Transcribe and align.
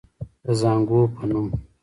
د 0.45 0.47
زانګو 0.59 0.99
پۀ 1.13 1.21
نوم 1.29 1.47